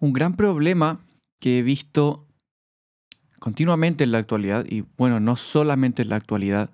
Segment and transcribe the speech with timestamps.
[0.00, 1.04] Un gran problema
[1.40, 2.26] que he visto
[3.38, 6.70] continuamente en la actualidad, y bueno, no solamente en la actualidad,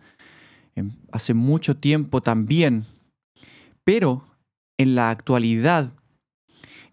[1.13, 2.87] hace mucho tiempo también,
[3.85, 4.25] pero
[4.79, 5.93] en la actualidad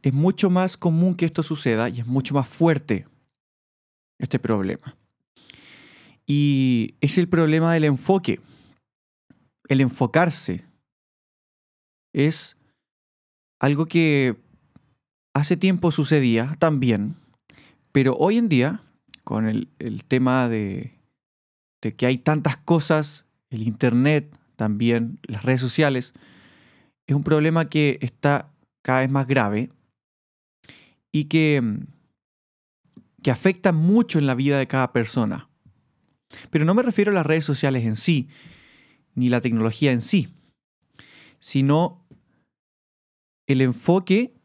[0.01, 3.05] es mucho más común que esto suceda y es mucho más fuerte
[4.19, 4.97] este problema.
[6.25, 8.41] Y es el problema del enfoque,
[9.69, 10.65] el enfocarse.
[12.13, 12.57] Es
[13.59, 14.35] algo que
[15.37, 17.15] hace tiempo sucedía también,
[17.91, 18.83] pero hoy en día,
[19.23, 19.67] con el,
[20.07, 20.93] tema de,
[21.95, 26.13] que hay tantas cosas, el Internet también, las redes sociales,
[27.07, 29.69] es un problema que está cada vez más grave
[31.11, 31.63] y que,
[33.23, 35.49] que afecta mucho en la vida de cada persona.
[36.49, 38.27] Pero no me refiero a las redes sociales en sí,
[39.15, 40.29] ni la tecnología en sí,
[41.39, 42.05] sino
[43.47, 44.36] el enfoque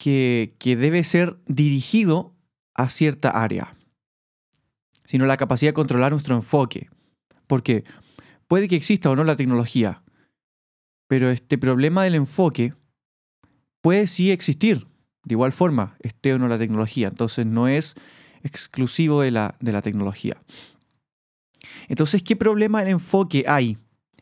[0.00, 2.34] que, debe ser dirigido
[2.74, 3.76] a cierta área,
[5.04, 6.88] sino la capacidad de controlar nuestro enfoque.
[7.46, 7.84] Porque
[8.48, 10.02] puede que exista o no la tecnología,
[11.06, 12.72] pero este problema del enfoque
[13.82, 14.86] puede sí existir,
[15.24, 17.08] de igual forma, esté o no la tecnología.
[17.08, 17.94] Entonces no es
[18.42, 20.42] exclusivo de la, de la tecnología.
[21.88, 23.76] Entonces, ¿qué problema del enfoque hay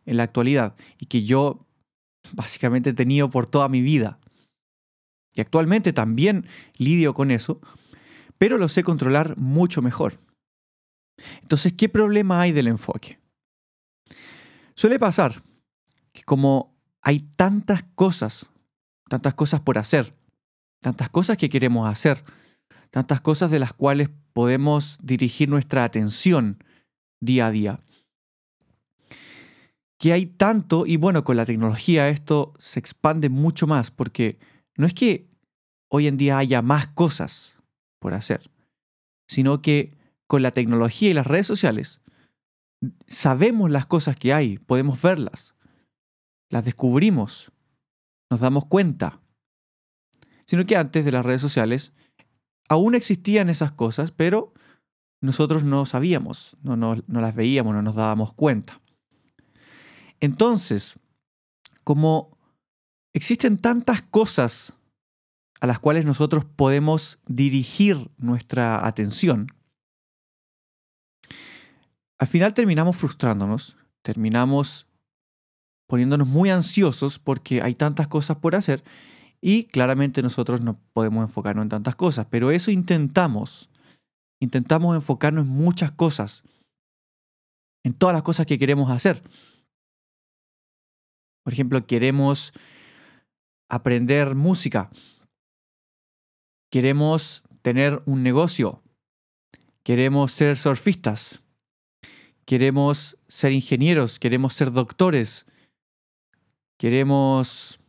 [0.07, 0.75] en la actualidad?
[0.99, 1.69] Y que yo
[2.33, 4.19] básicamente he tenido por toda mi vida.
[5.41, 7.61] Actualmente también lidio con eso,
[8.39, 10.21] pero lo sé controlar mucho mejor.
[11.43, 13.19] Entonces, ¿qué problema hay del enfoque?
[14.75, 15.43] Suele pasar
[16.13, 18.49] que como hay tantas cosas,
[19.09, 20.15] tantas cosas por hacer,
[20.81, 22.25] tantas cosas que queremos hacer,
[22.91, 26.63] tantas cosas de las cuales podemos dirigir nuestra atención
[27.21, 27.81] día a día,
[29.99, 34.39] que hay tanto, y bueno, con la tecnología esto se expande mucho más, porque
[34.77, 35.28] no es que
[35.89, 37.57] hoy en día haya más cosas
[37.99, 38.51] por hacer,
[39.27, 42.01] sino que con la tecnología y las redes sociales
[43.07, 45.55] sabemos las cosas que hay, podemos verlas,
[46.51, 47.53] las descubrimos,
[48.31, 49.21] nos damos cuenta.
[50.45, 51.93] Sino que antes de las redes sociales
[52.69, 54.53] aún existían esas cosas, pero
[55.21, 58.81] nosotros no sabíamos, no, no, no las veíamos, no nos dábamos cuenta.
[60.21, 60.99] Entonces,
[61.85, 62.37] como
[63.15, 64.78] existen tantas cosas
[65.61, 69.49] a las cuales nosotros podemos dirigir nuestra atención,
[72.19, 74.89] al final terminamos frustrándonos, terminamos
[75.89, 78.83] poniéndonos muy ansiosos porque hay tantas cosas por hacer
[79.41, 83.71] y claramente nosotros no podemos enfocarnos en tantas cosas, pero eso intentamos.
[84.41, 86.45] Intentamos enfocarnos en muchas cosas,
[87.85, 89.23] en todas las cosas que queremos hacer.
[91.45, 92.53] Por ejemplo, queremos
[93.69, 94.91] aprender música,
[96.71, 98.83] Queremos tener un negocio.
[99.83, 101.43] Queremos ser surfistas.
[102.45, 104.19] Queremos ser ingenieros.
[104.19, 105.47] Queremos ser doctores.
[106.79, 107.81] Queremos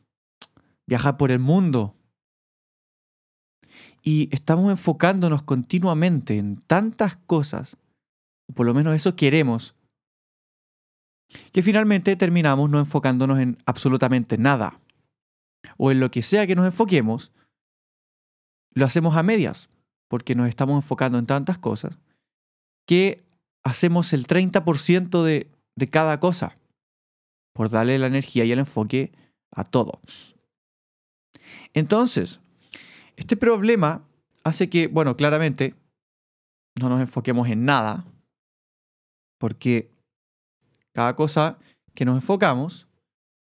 [0.88, 1.96] viajar por el mundo.
[4.02, 7.78] Y estamos enfocándonos continuamente en tantas cosas,
[8.56, 9.76] por lo menos eso queremos,
[11.52, 14.80] que finalmente terminamos no enfocándonos en absolutamente nada.
[15.78, 17.32] O en lo que sea que nos enfoquemos,
[18.74, 19.70] lo hacemos a medias,
[20.08, 22.00] porque nos estamos enfocando en tantas cosas,
[22.88, 23.24] que
[23.64, 26.58] hacemos el 30% de, de cada cosa,
[27.54, 29.12] por darle la energía y el enfoque
[29.52, 30.02] a todo.
[31.74, 32.40] Entonces,
[33.16, 34.08] este problema
[34.44, 35.76] hace que, bueno, claramente
[36.80, 38.06] no nos enfoquemos en nada,
[39.38, 39.92] porque
[40.94, 41.58] cada cosa
[41.94, 42.88] que nos enfocamos,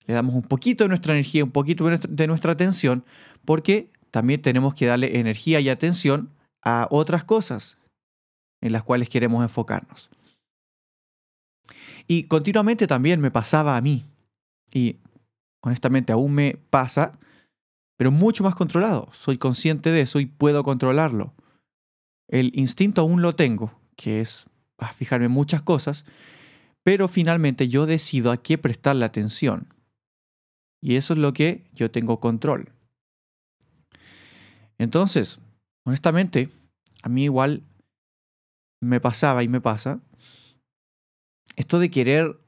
[0.05, 3.05] le damos un poquito de nuestra energía, un poquito de nuestra atención,
[3.45, 6.29] porque también tenemos que darle energía y atención
[6.63, 7.79] a otras cosas
[8.61, 10.11] en las cuales queremos enfocarnos.
[12.07, 14.05] Y continuamente también me pasaba a mí,
[14.71, 14.97] y
[15.63, 17.17] honestamente aún me pasa,
[17.97, 19.09] pero mucho más controlado.
[19.13, 21.33] Soy consciente de eso y puedo controlarlo.
[22.27, 24.45] El instinto aún lo tengo, que es
[24.93, 26.05] fijarme en muchas cosas,
[26.83, 29.73] pero finalmente yo decido a qué prestarle atención.
[30.83, 32.72] Y eso es lo que yo tengo control.
[34.77, 35.39] Entonces,
[35.85, 36.49] honestamente,
[37.03, 37.63] a mí igual
[38.81, 40.01] me pasaba y me pasa
[41.55, 42.39] esto de querer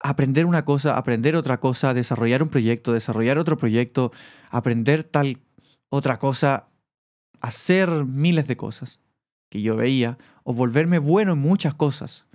[0.00, 4.12] aprender una cosa, aprender otra cosa, desarrollar un proyecto, desarrollar otro proyecto,
[4.50, 5.38] aprender tal
[5.90, 6.68] otra cosa,
[7.40, 9.00] hacer miles de cosas
[9.50, 12.26] que yo veía, o volverme bueno en muchas cosas.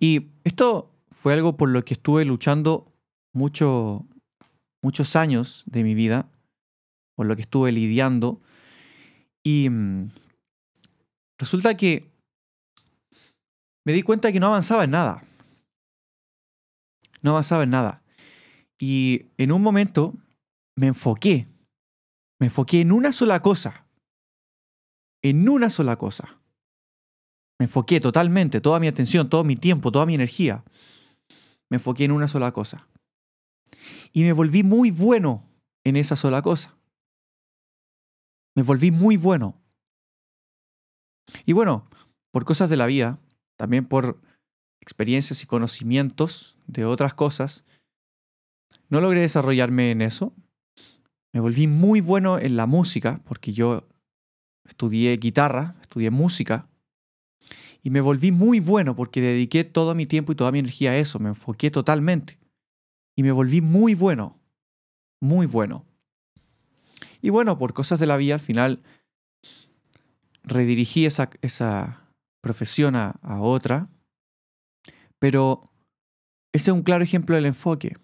[0.00, 2.92] Y esto fue algo por lo que estuve luchando
[3.34, 4.06] mucho,
[4.82, 6.30] muchos años de mi vida,
[7.16, 8.40] por lo que estuve lidiando.
[9.44, 10.10] Y mm,
[11.38, 12.08] resulta que
[13.84, 15.24] me di cuenta que no avanzaba en nada.
[17.22, 18.02] No avanzaba en nada.
[18.78, 20.14] Y en un momento
[20.76, 21.46] me enfoqué.
[22.38, 23.86] Me enfoqué en una sola cosa.
[25.22, 26.38] En una sola cosa.
[27.58, 30.62] Me enfoqué totalmente, toda mi atención, todo mi tiempo, toda mi energía.
[31.70, 32.86] Me enfoqué en una sola cosa.
[34.12, 35.48] Y me volví muy bueno
[35.84, 36.75] en esa sola cosa.
[38.56, 39.62] Me volví muy bueno.
[41.44, 41.88] Y bueno,
[42.32, 43.20] por cosas de la vida,
[43.56, 44.20] también por
[44.80, 47.64] experiencias y conocimientos de otras cosas,
[48.88, 50.32] no logré desarrollarme en eso.
[51.34, 53.86] Me volví muy bueno en la música, porque yo
[54.64, 56.68] estudié guitarra, estudié música,
[57.82, 60.96] y me volví muy bueno porque dediqué todo mi tiempo y toda mi energía a
[60.96, 62.38] eso, me enfoqué totalmente.
[63.16, 64.40] Y me volví muy bueno,
[65.20, 65.84] muy bueno.
[67.22, 68.82] Y bueno, por cosas de la vida, al final
[70.42, 72.10] redirigí esa, esa
[72.40, 73.88] profesión a, a otra,
[75.18, 75.70] pero
[76.52, 77.96] ese es un claro ejemplo del enfoque.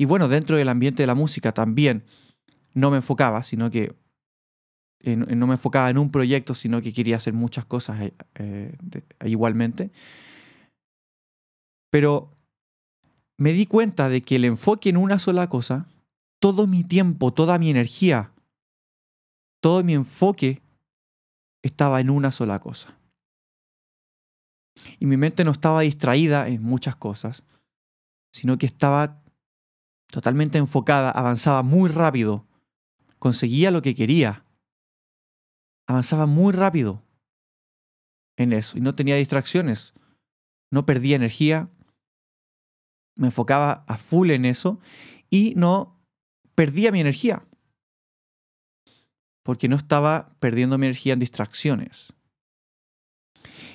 [0.00, 2.04] Y bueno, dentro del ambiente de la música también
[2.72, 3.94] no me enfocaba, sino que
[5.04, 8.76] no me enfocaba en un proyecto, sino que quería hacer muchas cosas eh, eh,
[9.24, 9.90] igualmente.
[11.90, 12.30] Pero
[13.38, 15.88] me di cuenta de que el enfoque en una sola cosa,
[16.40, 18.32] todo mi tiempo, toda mi energía,
[19.60, 20.62] todo mi enfoque
[21.62, 22.98] estaba en una sola cosa.
[25.00, 27.42] Y mi mente no estaba distraída en muchas cosas,
[28.32, 29.22] sino que estaba
[30.06, 32.46] totalmente enfocada, avanzaba muy rápido,
[33.18, 34.44] conseguía lo que quería
[35.88, 37.02] avanzaba muy rápido
[38.36, 39.94] en eso y no tenía distracciones.
[40.70, 41.70] No perdía energía,
[43.16, 44.78] me enfocaba a full en eso
[45.30, 45.97] y no
[46.58, 47.46] perdía mi energía.
[49.44, 52.14] Porque no estaba perdiendo mi energía en distracciones.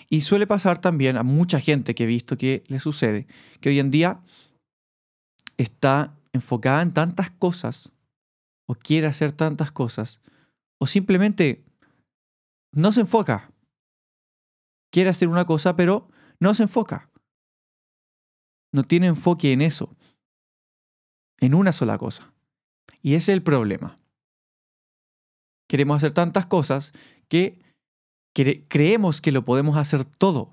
[0.09, 3.25] Y suele pasar también a mucha gente que he visto que le sucede,
[3.61, 4.21] que hoy en día
[5.55, 7.93] está enfocada en tantas cosas,
[8.67, 10.19] o quiere hacer tantas cosas,
[10.77, 11.63] o simplemente
[12.73, 13.53] no se enfoca.
[14.91, 17.09] Quiere hacer una cosa, pero no se enfoca.
[18.73, 19.95] No tiene enfoque en eso.
[21.39, 22.32] En una sola cosa.
[23.03, 23.99] Y ese es el problema.
[25.69, 26.93] Queremos hacer tantas cosas
[27.27, 27.59] que
[28.33, 30.47] creemos que lo podemos hacer todo.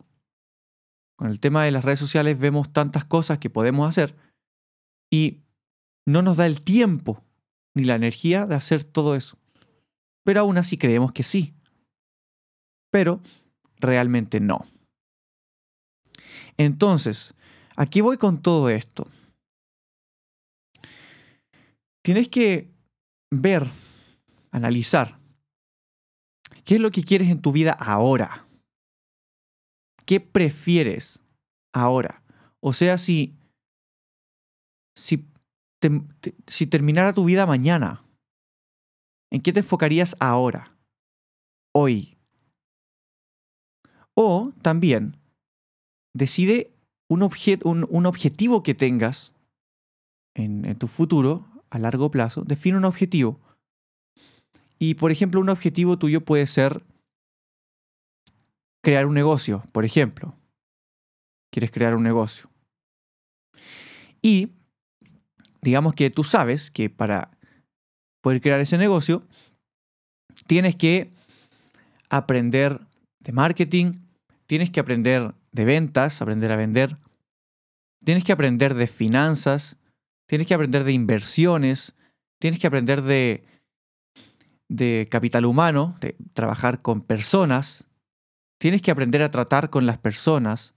[1.17, 4.15] Con el tema de las redes sociales vemos tantas cosas que podemos hacer
[5.11, 5.39] y
[6.07, 7.23] no nos da el tiempo
[7.75, 9.39] ni la energía de hacer todo eso.
[10.25, 11.55] Pero aún así creemos que sí
[12.91, 13.21] pero
[13.79, 14.67] realmente no.
[16.57, 17.35] Entonces,
[17.77, 19.07] aquí voy con todo esto.
[22.03, 22.71] Tienes que
[23.31, 23.65] ver,
[24.51, 25.19] analizar,
[26.65, 28.47] qué es lo que quieres en tu vida ahora.
[30.07, 31.21] ¿Qué prefieres
[31.73, 32.23] ahora?
[32.61, 33.37] O sea, si,
[34.97, 35.27] si,
[36.47, 38.05] si terminara tu vida mañana,
[39.31, 40.77] ¿en qué te enfocarías ahora?
[41.75, 42.17] Hoy.
[44.15, 45.17] O también
[46.15, 46.73] decide
[47.09, 47.23] un,
[47.91, 49.35] un, objetivo que tengas
[50.35, 52.43] en, en tu futuro a largo plazo.
[52.43, 53.41] Define un objetivo.
[54.79, 56.83] Y por ejemplo, un objetivo tuyo puede ser
[58.83, 60.35] crear un negocio, por ejemplo.
[61.53, 62.51] Quieres crear un negocio.
[64.23, 64.53] Y
[65.63, 67.31] digamos que tú sabes que para
[68.23, 69.23] poder crear ese negocio,
[70.47, 71.11] tienes que
[72.09, 72.81] aprender
[73.21, 74.01] de marketing,
[74.47, 76.97] tienes que aprender de ventas, aprender a vender,
[78.05, 79.77] tienes que aprender de finanzas,
[80.31, 81.97] tienes que aprender de inversiones,
[82.39, 83.43] tienes que aprender de,
[84.69, 87.89] de capital humano, de trabajar con personas,
[88.57, 90.73] tienes que aprender a tratar con las personas,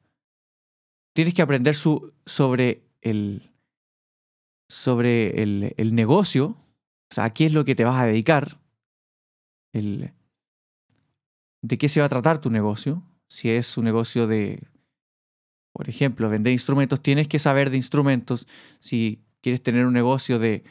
[1.14, 3.52] tienes que aprender sobre, el,
[4.70, 6.58] sobre el, el, negocio,
[7.12, 8.60] o sea, a qué es lo que te vas a dedicar,
[9.72, 10.14] el,
[11.62, 14.64] de qué se va a tratar tu negocio, si es un negocio de,
[15.74, 18.48] Por ejemplo, vender instrumentos, tienes que saber de instrumentos.
[18.80, 20.64] Si quieres tener un negocio de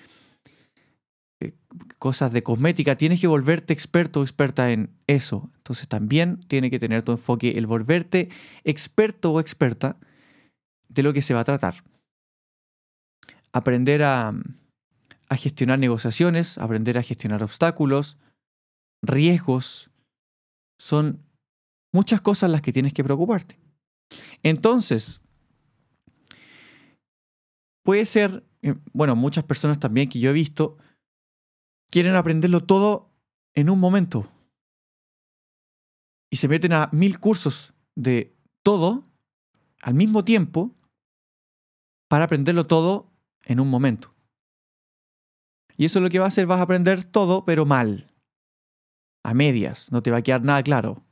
[1.99, 5.51] cosas de cosmética, tienes que volverte experto o experta en eso.
[5.57, 8.29] Entonces también tiene que tener tu enfoque el volverte
[8.65, 9.97] experto o experta
[10.89, 11.85] de lo que se va a tratar.
[13.53, 14.35] Aprender a,
[15.37, 18.19] gestionar negociaciones, aprender a gestionar obstáculos,
[19.03, 19.91] riesgos,
[20.79, 21.25] son
[21.93, 23.59] muchas cosas las que tienes que preocuparte.
[24.43, 25.21] Entonces,
[27.83, 28.45] puede ser,
[28.93, 30.79] bueno, muchas personas también que yo he visto
[31.91, 33.11] quieren aprenderlo todo
[33.55, 34.31] en un momento.
[36.31, 39.03] Y se meten a mil cursos de todo
[39.83, 40.75] al mismo tiempo
[42.09, 43.11] para aprenderlo todo
[43.45, 44.15] en un momento.
[45.77, 48.15] Y eso es lo que va a hacer, vas a aprender todo, pero mal.
[49.25, 51.05] A medias, no te va a quedar nada claro.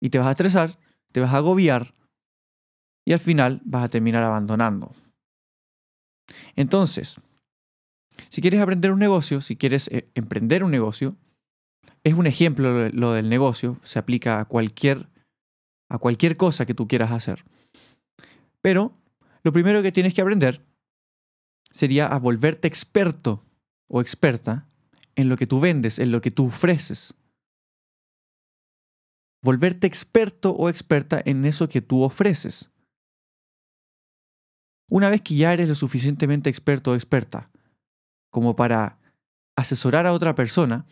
[0.00, 0.78] Y te vas a estresar,
[1.12, 1.94] te vas a agobiar
[3.04, 4.94] y al final vas a terminar abandonando.
[6.54, 7.20] Entonces,
[8.28, 11.16] si quieres aprender un negocio, si quieres eh, emprender un negocio,
[12.04, 15.08] es un ejemplo lo del negocio, se aplica a cualquier,
[15.88, 17.44] a cualquier cosa que tú quieras hacer.
[18.60, 18.92] Pero
[19.42, 20.64] lo primero que tienes que aprender
[21.70, 23.44] sería a volverte experto
[23.88, 24.66] o experta
[25.14, 27.14] en lo que tú vendes, en lo que tú ofreces.
[29.42, 32.70] Volverte experto o experta en eso que tú ofreces.
[34.88, 37.50] Una vez que ya eres lo suficientemente experto o experta
[38.30, 38.98] como para
[39.56, 40.86] asesorar a otra persona,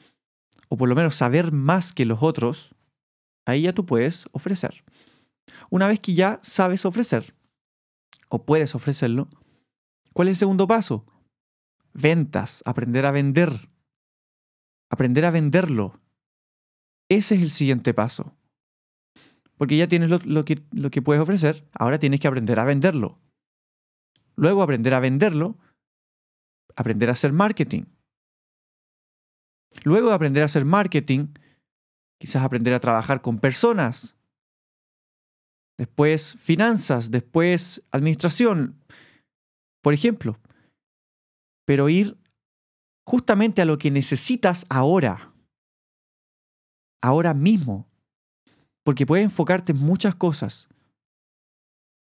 [0.68, 2.74] o por lo menos saber más que los otros,
[3.44, 4.84] ahí ya tú puedes ofrecer.
[5.70, 7.34] Una vez que ya sabes ofrecer,
[8.28, 9.28] o puedes ofrecerlo,
[10.14, 11.04] ¿cuál es el segundo paso?
[11.92, 13.68] Ventas, aprender a vender.
[14.90, 16.00] Aprender a venderlo.
[17.08, 18.34] Ese es el siguiente paso.
[19.56, 23.20] Porque ya tienes lo, que, lo que puedes ofrecer, ahora tienes que aprender a venderlo.
[24.36, 25.56] Luego aprender a venderlo,
[26.76, 27.84] aprender a hacer marketing.
[29.84, 31.28] Luego de aprender a hacer marketing,
[32.18, 34.16] quizás aprender a trabajar con personas.
[35.76, 38.84] Después finanzas, después administración,
[39.82, 40.38] por ejemplo.
[41.66, 42.16] Pero ir
[43.04, 45.32] justamente a lo que necesitas ahora.
[47.02, 47.88] Ahora mismo.
[48.84, 50.68] Porque puedes enfocarte en muchas cosas.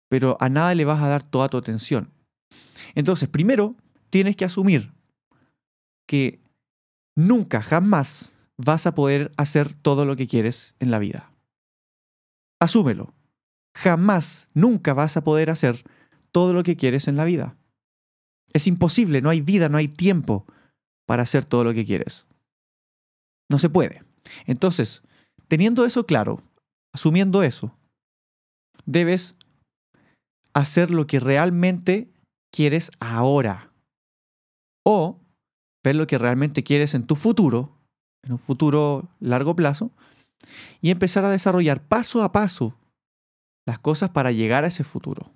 [0.09, 2.13] Pero a nada le vas a dar toda tu atención.
[2.95, 3.77] Entonces, primero,
[4.11, 4.93] tienes que asumir
[6.07, 6.41] que
[7.17, 11.33] nunca, jamás vas a poder hacer todo lo que quieres en la vida.
[12.61, 13.15] Asúmelo.
[13.75, 15.83] Jamás, nunca vas a poder hacer
[16.31, 17.57] todo lo que quieres en la vida.
[18.53, 20.47] Es imposible, no hay vida, no hay tiempo
[21.07, 22.27] para hacer todo lo que quieres.
[23.51, 24.05] No se puede.
[24.47, 25.03] Entonces,
[25.49, 26.43] teniendo eso claro,
[26.93, 27.75] asumiendo eso,
[28.85, 29.37] debes
[30.55, 32.12] hacer lo que realmente
[32.53, 33.73] quieres ahora.
[34.85, 35.21] O
[35.83, 37.77] ver lo que realmente quieres en tu futuro,
[38.23, 39.91] en un futuro largo plazo,
[40.81, 42.79] y empezar a desarrollar paso a paso
[43.67, 45.33] las cosas para llegar a ese futuro.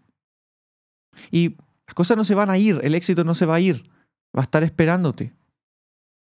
[1.31, 1.57] Y
[1.87, 3.89] las cosas no se van a ir, el éxito no se va a ir,
[4.37, 5.33] va a estar esperándote.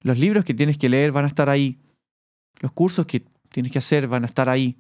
[0.03, 1.81] Los libros que tienes que leer van a estar ahí.
[2.61, 4.77] Los cursos que tienes que hacer van a estar ahí.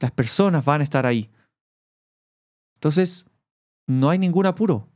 [0.00, 1.30] Las personas van a estar ahí.
[2.74, 3.26] Entonces,
[3.86, 4.88] no hay ningún apuro.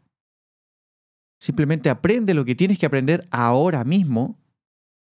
[1.42, 4.38] Simplemente aprende lo que tienes que aprender ahora mismo,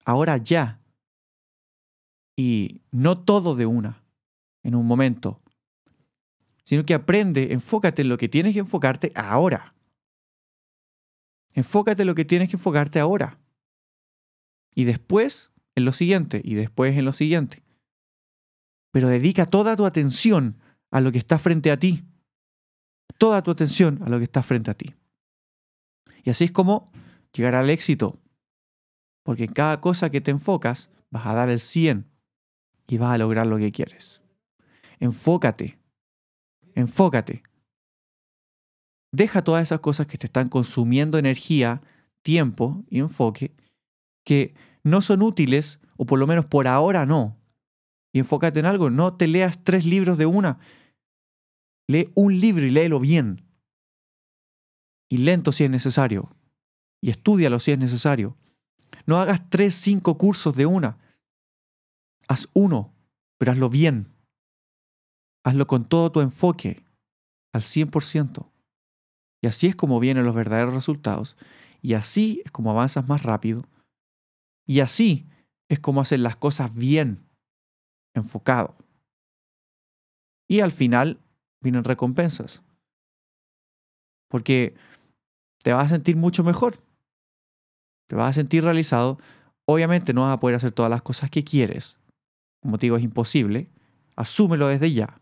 [0.04, 0.80] ahora ya.
[2.37, 4.04] Y no todo de una,
[4.62, 5.42] en un momento,
[6.62, 9.70] sino que aprende, enfócate en lo que tienes que enfocarte ahora.
[11.52, 13.40] Enfócate en lo que tienes que enfocarte ahora.
[14.72, 17.64] Y después en lo siguiente, y después en lo siguiente.
[18.92, 20.60] Pero dedica toda tu atención
[20.92, 22.04] a lo que está frente a ti.
[23.18, 24.94] Toda tu atención a lo que está frente a ti.
[26.24, 26.90] Y así es como
[27.32, 28.18] llegar al éxito.
[29.24, 32.06] Porque en cada cosa que te enfocas vas a dar el 100
[32.88, 34.22] y vas a lograr lo que quieres.
[34.98, 35.78] Enfócate.
[36.74, 37.42] Enfócate.
[39.12, 41.82] Deja todas esas cosas que te están consumiendo energía,
[42.22, 43.54] tiempo y enfoque
[44.24, 47.36] que no son útiles, o por lo menos por ahora no.
[48.12, 48.90] Y enfócate en algo.
[48.90, 50.58] No te leas tres libros de una.
[51.88, 53.50] Lee un libro y léelo bien
[55.11, 56.31] y lento si es necesario.
[57.02, 58.37] Y estudialo si es necesario.
[59.07, 60.99] No hagas tres, cinco cursos de una.
[62.29, 62.95] Haz uno,
[63.37, 64.07] pero hazlo bien.
[65.45, 66.85] Hazlo con todo tu enfoque,
[67.52, 68.47] al 100%.
[69.43, 71.37] Y así es como vienen los verdaderos resultados.
[71.83, 73.64] Y así es como avanzas más rápido.
[74.67, 75.26] Y así
[75.69, 77.26] es como hacer las cosas bien,
[78.14, 78.76] enfocado.
[80.47, 81.19] Y al final
[81.61, 82.62] vienen recompensas.
[84.29, 84.75] Porque
[85.62, 86.79] te vas a sentir mucho mejor.
[88.09, 89.19] Te vas a sentir realizado.
[89.67, 91.99] Obviamente no vas a poder hacer todas las cosas que quieres.
[92.62, 93.69] Como te digo, es imposible.
[94.17, 95.21] Asúmelo desde ya.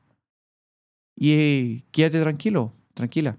[1.16, 3.38] Y quédate tranquilo, tranquila.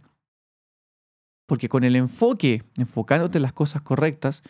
[1.48, 4.44] Porque con el enfoque, enfocándote en las cosas correctas,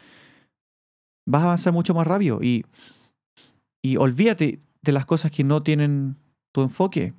[1.25, 2.39] vas a avanzar mucho más rápido.
[2.41, 2.65] Y,
[3.81, 6.17] y olvídate de las cosas que no tienen
[6.51, 7.13] tu enfoque.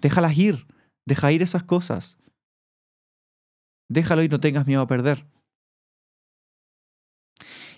[0.00, 0.66] Déjalas ir.
[1.06, 2.16] Deja ir esas cosas.
[3.92, 5.26] Déjalo y no tengas miedo a perder.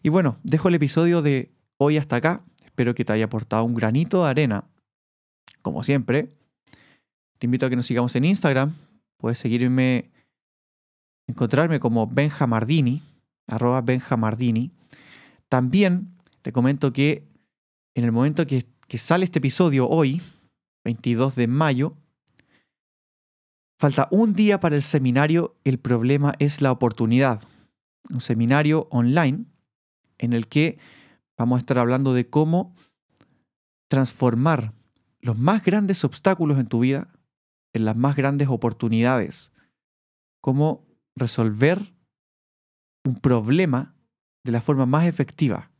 [0.02, 2.44] Y bueno, dejo el episodio de hoy hasta acá.
[2.64, 4.64] Espero que te haya aportado un granito de arena.
[5.62, 6.32] Como siempre,
[7.38, 8.74] te invito a que nos sigamos en Instagram.
[9.16, 10.12] Puedes seguirme,
[11.26, 13.02] encontrarme como Benjamardini,
[13.48, 14.70] arroba Benjamardini.
[15.48, 17.26] También te comento que
[17.94, 20.22] en el momento que, que sale este episodio hoy,
[20.84, 21.96] 22 de mayo,
[23.84, 27.42] Falta un día para el seminario El problema es la oportunidad.
[28.08, 29.44] Un seminario online
[30.16, 30.78] en el que
[31.36, 32.74] vamos a estar hablando de cómo
[33.90, 34.72] transformar
[35.20, 37.12] los más grandes obstáculos en tu vida
[37.74, 39.52] en las más grandes oportunidades.
[40.40, 41.92] Cómo resolver
[43.04, 43.94] un problema
[44.44, 45.70] de la forma más efectiva.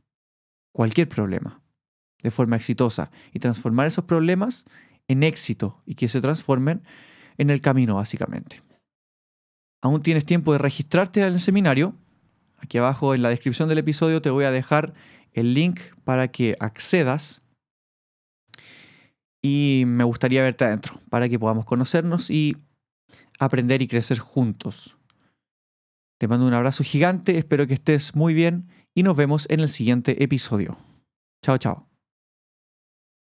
[0.75, 1.63] Cualquier problema.
[2.23, 3.11] De forma exitosa.
[3.33, 4.67] Y transformar esos problemas
[5.09, 6.83] en éxito y que se transformen
[7.39, 8.63] en el camino, básicamente.
[9.83, 11.95] Aún tienes tiempo de registrarte al seminario.
[12.59, 14.95] Aquí abajo en la descripción del episodio te voy a dejar
[15.33, 17.43] el link para que accedas.
[19.43, 22.57] Y me gustaría verte adentro para que podamos conocernos y
[23.39, 24.99] aprender y crecer juntos.
[26.19, 29.69] Te mando un abrazo gigante, espero que estés muy bien y nos vemos en el
[29.69, 30.79] siguiente episodio.
[31.45, 31.94] Chao, chao.